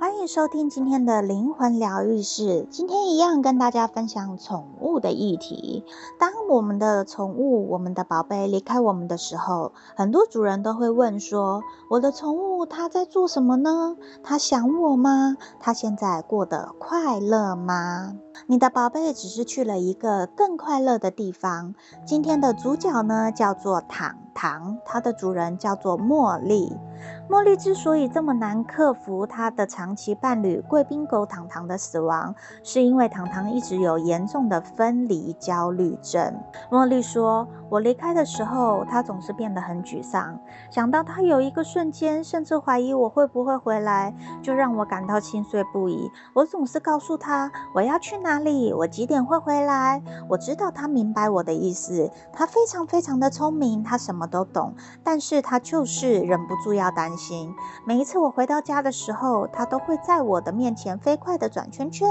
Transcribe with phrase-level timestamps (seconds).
[0.00, 2.66] 欢迎收听今天的灵魂疗愈室。
[2.70, 5.84] 今天一样跟大家分享宠物的议题。
[6.18, 13.98] 当我们的宠物、我们的宝贝离开我们的时候，很多主人都会问说：“我的宠物它在做什么呢？
[14.22, 15.36] 它想我吗？
[15.60, 18.14] 它现在过得快乐吗？”
[18.48, 21.74] 你的宝贝只是去了一个更快乐的地方。
[22.06, 26.76] 今天的主角呢，叫做糖糖，它的主人叫做茉莉。
[27.28, 36.34] 茉莉之所以这么难克服她的长期伴侣贵宾狗糖糖的死亡，是因为糖糖一直有严重的分离焦虑症。
[36.70, 40.38] 茉莉说：“我离开的时候，它总是变得很沮丧。
[40.70, 46.10] 想到它有一个瞬间，甚至怀疑我会不会回来，就让我感到心碎不已。
[46.34, 50.02] 我总是告诉她我要去哪里，我几点会回来。
[50.28, 57.52] 我知道她明白我的意思，她非常非常的聪明，她什么都懂，但是他就是忍不住要担心。”
[57.84, 62.08] 每一次我回到家的时候，他都会在我的面前飞快的转圈圈，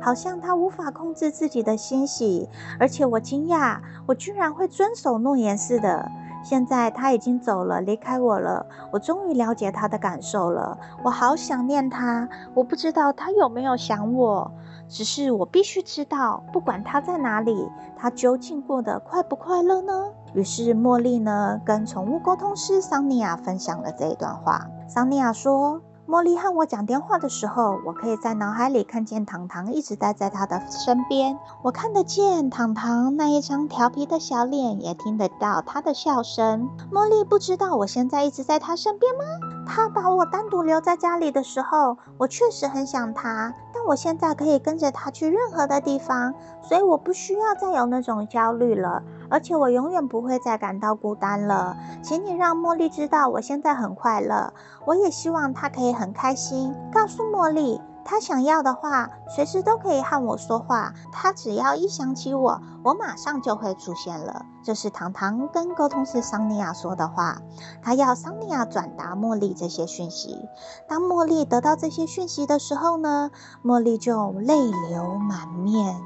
[0.00, 2.48] 好像他无法控制自己的欣喜。
[2.78, 6.10] 而且我惊讶，我居然会遵守诺言似的。
[6.42, 8.66] 现在他已经走了，离开我了。
[8.90, 10.76] 我终于了解他的感受了。
[11.04, 12.28] 我好想念他。
[12.54, 14.50] 我不知道他有没有想我，
[14.88, 20.10] 只是我必须知道，不管他在哪里，他究竟过得快不快乐呢？
[20.34, 24.66] 于是茉莉呢，跟宠物沟通师桑尼亚分享了这一段话。
[24.88, 25.80] 桑尼亚说。
[26.08, 31.38] 茉莉和我讲电话的时候，我可以在脑海里看见糖糖一直待在她的身边。
[31.62, 36.68] 我看得见糖糖那一张调皮的小脸，也听得到她的笑声。
[36.90, 39.24] 茉莉不知道我现在一直在她身边吗？
[39.66, 43.54] 他把我单独留在家里的时候，我确实很想他。
[43.72, 49.02] 但我现在可以跟着他去任何的地方，所以我不需要再有那种焦虑了。
[49.30, 51.76] 而且我永远不会再感到孤单了。
[52.02, 54.52] 请你让茉莉知道我现在很快乐。
[54.84, 56.74] 我也希望她可以很开心。
[56.92, 60.92] 告诉茉莉，他想要的话，随时都可以和我说话。
[61.12, 64.44] 他只要一想起我，我马上就会出现了。
[64.62, 67.38] 这是糖糖跟沟通师桑尼亚说的话。
[67.82, 70.48] 她要桑尼亚转达茉莉这些讯息。
[70.88, 73.30] 当茉莉得到这些讯息的时候呢，
[73.64, 76.00] 茉莉就泪流满面。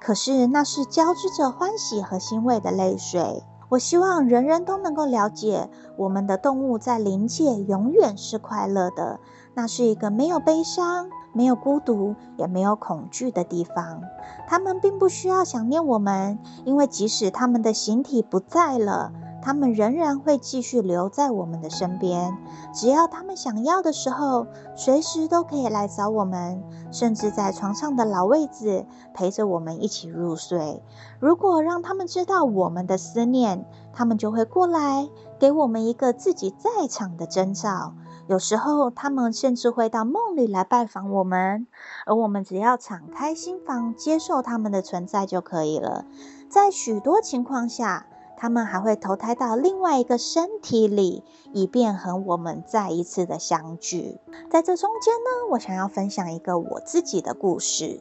[0.00, 3.42] 可是那是交织着欢喜和欣慰的泪水。
[3.68, 5.68] 我希望人人都能够了解，
[5.98, 9.20] 我们的动物在灵界永远是快乐的。
[9.54, 14.02] 那是一个没有悲伤、没有孤独、也没有恐惧的地方。
[14.48, 19.12] 他们并不需要想念我们，因为即使他们的形体不在了。
[19.40, 22.36] 他们仍然会继续留在我们的身边，
[22.74, 26.60] 只要他们想要的时候，随时都可以来找我们，
[26.90, 28.84] 甚至在床上的老位置
[29.14, 30.82] 陪着我们一起入睡。
[31.20, 37.94] 如果让他们知道我们的思念，他们就会过来，给我们一个自己在场的征兆。
[38.28, 41.66] 有时候，他们甚至会到梦里来拜访我们，
[42.04, 46.04] 而我们只要敞开心房，接受他们的存在就可以了。
[46.50, 48.04] 在许多情况下，
[48.36, 51.24] 他们还会投胎到另外一个身体里，
[51.54, 54.18] 以便和我们再一次的相聚。
[54.50, 57.98] 在这中间呢，我想要分享一个我自己的故事。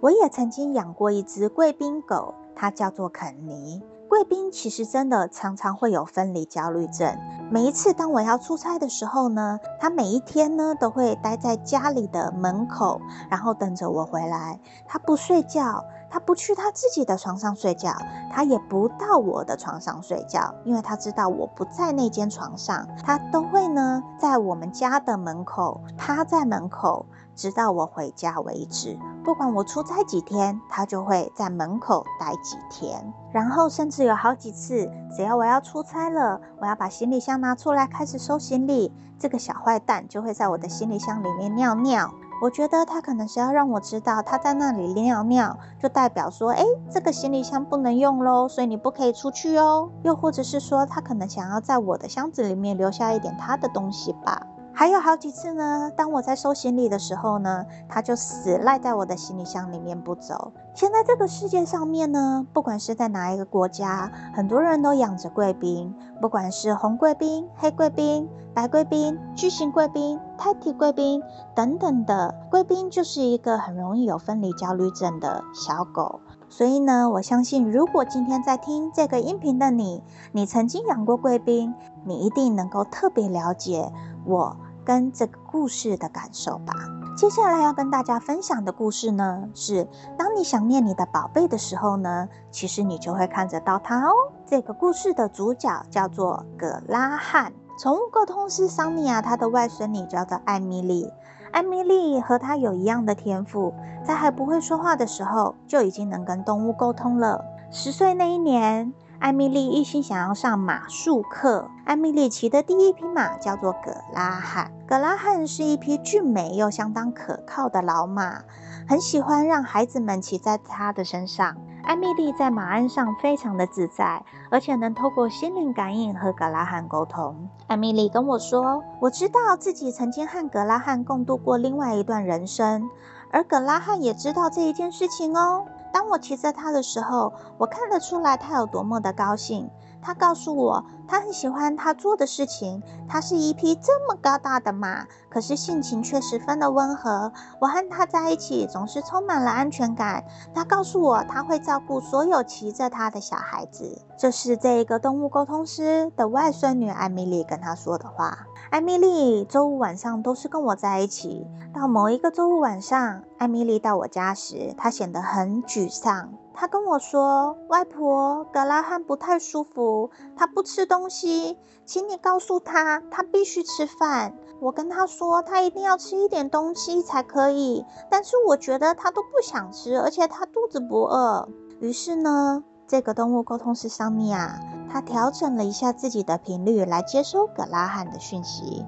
[0.00, 3.82] 我也曾经养过一只贵宾狗，它叫做肯尼。
[4.08, 7.14] 贵宾其实真的常常会有分离焦虑症。
[7.50, 14.58] 每一次当我要出差的时候呢，他每一天呢都会待在家里的门口，然后等着我回来。
[14.86, 15.84] 他不睡觉。
[16.10, 17.94] 他不去他自己的床上睡觉，
[18.32, 22.88] 他也不到我的床上睡觉，因为他知道我不在那间床上。
[23.04, 27.04] 他都会呢，在我们家的门口趴在门口，
[27.36, 28.98] 直到我回家为止。
[29.28, 33.12] 不管我出差几天，他就会在门口待几天。
[33.30, 42.10] 然后甚至有好几次，只要我要出差了，我要把行李箱拿出来开始收行李，这个小坏蛋就会在我的行李箱里面尿尿。
[42.40, 49.90] 我觉得他可能是要让我知道他在那里尿尿，就代表说，诶，这个行李箱不能用喽，所以你不可以出去哦。
[50.04, 54.46] 又或者是说，他可能想要在我的箱子里面留下一点他的东西吧。
[54.78, 60.52] 还有好几次呢，当我在收行李的时候呢，它就死赖在我的行李箱里面不走。
[60.72, 71.20] 现在这个世界上面呢，不管是在哪一个国家，很多人都养着贵宾，不管是红贵宾、黑贵宾、白贵宾、巨型贵宾、泰迪贵宾
[71.56, 76.20] 等等的，贵宾就是一个很容易有分离焦虑症的小狗。
[76.48, 81.74] 所以呢，我相信如果今天在听这个音频的你，你曾经养过贵宾，
[82.04, 83.90] 你一定能够特别了解
[84.24, 84.56] 我。
[84.88, 86.72] 跟这个故事的感受吧。
[87.14, 89.86] 接下来要跟大家分享的故事呢，是
[90.16, 94.12] 当你想念你的宝贝的时候呢，其实你就会看得到它哦。
[94.46, 101.12] 这个故事的主角叫做葛拉汉，宠物沟通师桑尼亚，他的外孙女叫做艾米丽。
[101.52, 107.44] 艾米丽和他有一样的天赋，在还不会说话的时候就已经能跟动物沟通了。
[107.70, 111.68] 十岁那一年，艾米丽一心想要上马术课。
[111.84, 114.70] 艾米丽骑的第一匹马叫做葛拉汉。
[114.86, 118.42] 葛拉汉是一匹俊美又相当可靠的老马，
[118.88, 121.56] 很喜欢让孩子们骑在他的身上。
[121.82, 127.48] 艾米丽在马鞍上非常的自在，而且能透过心灵感应和葛拉汉沟通。
[127.66, 132.88] 艾米丽跟我说：“我知道自己曾经和葛拉汉共度过另外一段人生，
[133.32, 135.64] 而葛拉汉也知道这一件事情哦。”
[135.98, 139.68] 当我骑着它的时候，我看得出来它有多么的高兴。
[140.00, 142.80] 他告诉我，他很喜欢他做的事情。
[143.08, 147.32] 他是一匹这么高大的马，可是性情却十分的温和。
[147.60, 150.24] 我和他在一起总是充满了安全感。
[150.54, 154.00] 他告诉我，他会照顾所有骑着他的小孩子。
[154.16, 158.46] 这是这一个动物沟通师的外孙女艾米丽跟他说的话。
[158.70, 161.46] 艾米丽周五晚上都是跟我在一起。
[161.74, 166.34] 到某一个周五晚上，艾米丽到我家时，她显得很沮丧。
[166.52, 171.56] 她跟我说：“外婆，格拉汉不太舒服，他不吃东西，
[171.86, 181.48] 请你告诉他，他必须吃饭。”我跟他说：“他一定要吃一点东西才可以。”但是我觉得他都不想吃，而且他肚子不饿。
[181.80, 184.58] 于是呢，这个动物沟通师桑尼亚，
[184.90, 188.82] 他调整了一下自己的频率来接收格拉汉的讯息。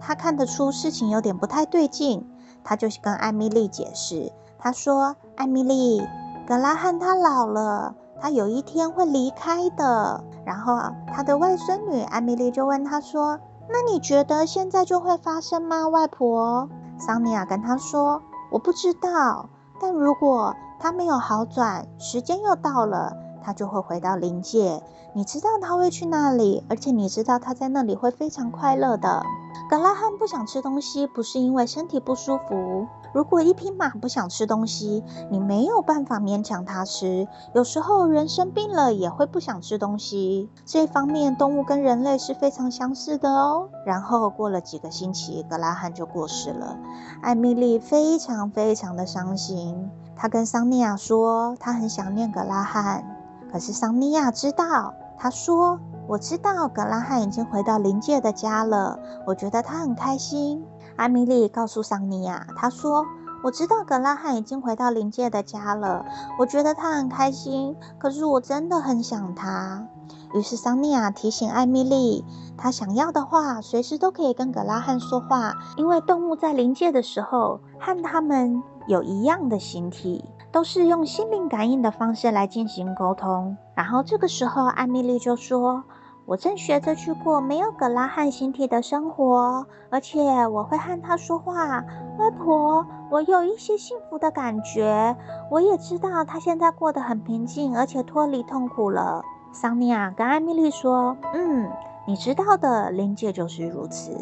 [0.00, 2.28] 他看得出事情有点不太对劲，
[2.64, 6.02] 他就跟艾米丽解释：“他说，艾米丽。”
[6.48, 10.24] 格拉汉他老了，他有一天会离开的。
[10.44, 10.76] 然后
[11.14, 13.38] 他的外孙女艾米丽就问他说
[13.70, 16.68] ：“那你觉得现在就会发生吗，外婆？”
[16.98, 19.48] 桑尼亚跟他说：“我不知道，
[19.80, 24.82] 但如果他没有好转，时间又到了，他就会回到灵界。
[25.14, 29.22] 你知道他会去那里，而且你知道他在那里会非常快乐的。”
[29.70, 32.86] 格拉汉不想吃东西，不是因为身体不舒服。
[33.14, 37.26] 如果一匹马不想吃东西，你没有办法勉强它吃。
[37.54, 40.50] 有时候人生病了也会不想吃东西。
[40.66, 43.68] 这一方面，动物跟人类是非常相似的哦。
[43.86, 46.76] 然后过了几个星期，格拉汉就过世了。
[47.22, 49.88] 艾米丽非常非常的伤心。
[50.16, 53.13] 她跟桑尼亚说，她很想念格拉汉。
[53.54, 55.78] 可是桑尼亚知道，她说
[56.10, 58.98] ：“我知道格拉汉已经回到灵界的家了。
[59.28, 60.66] 我觉得他很开心。”
[60.98, 63.06] 艾米丽告诉桑尼亚，她说
[63.44, 66.04] ：“我知道格拉汉已经回到灵界的家了，
[66.40, 67.76] 我觉得他很开心。
[67.96, 69.86] 可是我真的很想他。”
[70.34, 72.24] 于是桑尼亚提醒艾米丽，
[72.56, 80.24] 她想要的话，随时都可以跟格拉汉说话，因为动物在灵界的时候和他们有一样的形体，
[80.54, 83.56] 都是用心灵感应的方式来进行沟通。
[83.74, 85.82] 然后这个时候，艾米丽就说。
[86.26, 91.84] 我正学着去过没有格拉汉形体的生活，而且我会和他说话。
[92.18, 95.14] 外婆，我有一些幸福的感觉。
[95.50, 99.22] 我也知道他现在过得很平静，而且脱离痛苦了。
[99.52, 101.70] 桑尼亚跟艾米丽说：“嗯，
[102.06, 104.16] 你知道的，灵界就是如此。”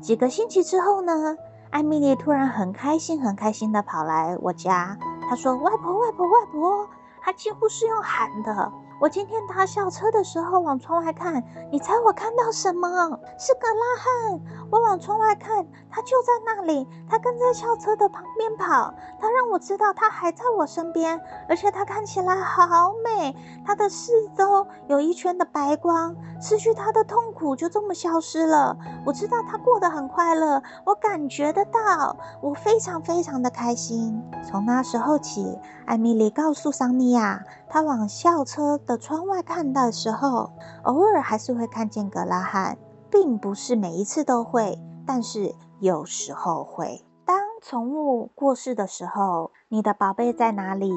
[0.00, 1.36] 几个星期之后呢，
[1.72, 4.98] 艾米丽突然很开心、很开心的跑来我家。
[5.26, 6.86] 她说：“外婆，外婆，外婆！”
[7.22, 8.70] 她几乎是用喊的。
[9.02, 12.88] 我今天搭校车的时候往窗外看，你猜我看到什么？
[13.36, 14.40] 是格拉汉。
[14.70, 18.94] 我往窗外看，他就在那里，他跟在校车的旁边跑。
[19.18, 23.34] 他让我知道他还在我身边，而且他看起来好美。
[23.66, 28.76] 他的四周有一圈的白光，失去他的痛苦就这么消失了。
[29.04, 34.22] 我知道他过得很快乐，我感觉得到，我非常非常的开心。
[34.48, 40.50] 从那时候起，艾米丽告诉桑尼亚，她往校车的窗外看的时候，
[40.84, 42.78] 偶尔还是会看见格拉汉。
[43.10, 47.04] 并不是每一次都会，但是有时候会。
[47.26, 50.90] 当宠物过世的时候，你的宝贝在哪里？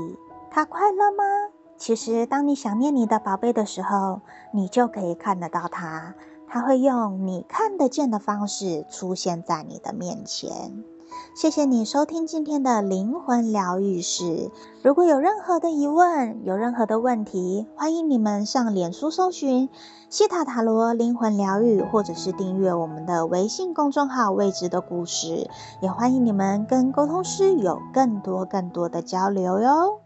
[0.50, 1.26] 它快乐吗？
[1.76, 4.22] 其实，当你想念你的宝贝的时候，
[4.54, 6.16] 你就可以看得到它，
[6.48, 10.86] 它会用你看得见的方式出现在你的面前。
[11.34, 14.52] 谢谢你收听今天的灵魂疗愈室。
[14.82, 19.70] 如果有任何的疑问，有任何的问题，欢迎你们上脸书搜寻
[20.10, 25.50] 西塔塔罗灵魂疗愈，或者是订阅我们的微信公众号“未知的故事”。
[25.82, 30.05] 也欢迎你们跟沟通师有更多更多的交流哟。